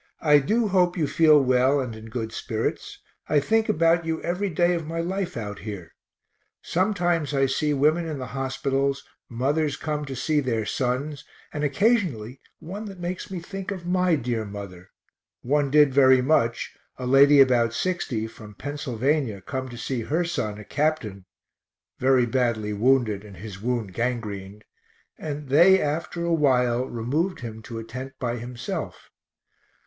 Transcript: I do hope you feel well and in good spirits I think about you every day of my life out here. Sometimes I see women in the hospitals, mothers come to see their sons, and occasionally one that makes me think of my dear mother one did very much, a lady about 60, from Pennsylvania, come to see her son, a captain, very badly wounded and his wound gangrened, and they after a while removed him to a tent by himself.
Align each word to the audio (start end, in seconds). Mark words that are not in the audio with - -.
I 0.23 0.39
do 0.39 0.67
hope 0.69 0.97
you 0.97 1.05
feel 1.05 1.39
well 1.39 1.79
and 1.79 1.95
in 1.95 2.07
good 2.07 2.31
spirits 2.31 2.97
I 3.29 3.39
think 3.39 3.69
about 3.69 4.03
you 4.03 4.19
every 4.23 4.49
day 4.49 4.73
of 4.73 4.87
my 4.87 4.99
life 4.99 5.37
out 5.37 5.59
here. 5.59 5.93
Sometimes 6.63 7.35
I 7.35 7.45
see 7.45 7.71
women 7.75 8.07
in 8.07 8.17
the 8.17 8.25
hospitals, 8.33 9.03
mothers 9.29 9.77
come 9.77 10.05
to 10.05 10.15
see 10.15 10.39
their 10.39 10.65
sons, 10.65 11.23
and 11.53 11.63
occasionally 11.63 12.41
one 12.57 12.85
that 12.85 12.99
makes 12.99 13.29
me 13.29 13.39
think 13.39 13.69
of 13.69 13.85
my 13.85 14.15
dear 14.15 14.43
mother 14.43 14.89
one 15.43 15.69
did 15.69 15.93
very 15.93 16.19
much, 16.23 16.75
a 16.97 17.05
lady 17.05 17.39
about 17.39 17.71
60, 17.71 18.25
from 18.25 18.55
Pennsylvania, 18.55 19.39
come 19.39 19.69
to 19.69 19.77
see 19.77 20.01
her 20.01 20.25
son, 20.25 20.57
a 20.57 20.65
captain, 20.65 21.25
very 21.99 22.25
badly 22.25 22.73
wounded 22.73 23.23
and 23.23 23.37
his 23.37 23.61
wound 23.61 23.93
gangrened, 23.93 24.63
and 25.19 25.49
they 25.49 25.79
after 25.79 26.23
a 26.25 26.33
while 26.33 26.85
removed 26.87 27.41
him 27.41 27.61
to 27.61 27.77
a 27.77 27.83
tent 27.83 28.13
by 28.19 28.37
himself. 28.37 29.11